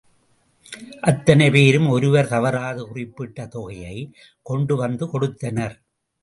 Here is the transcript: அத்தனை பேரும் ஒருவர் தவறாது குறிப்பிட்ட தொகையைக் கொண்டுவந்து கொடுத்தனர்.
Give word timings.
அத்தனை 1.01 1.49
பேரும் 1.51 1.87
ஒருவர் 1.87 2.27
தவறாது 2.27 2.87
குறிப்பிட்ட 2.87 3.45
தொகையைக் 3.45 4.11
கொண்டுவந்து 4.41 5.09
கொடுத்தனர். 5.09 5.81